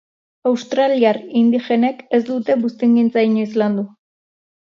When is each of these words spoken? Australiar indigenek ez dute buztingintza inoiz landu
Australiar 0.51 1.19
indigenek 1.41 2.01
ez 2.19 2.21
dute 2.31 2.57
buztingintza 2.63 3.27
inoiz 3.31 3.53
landu 3.63 3.87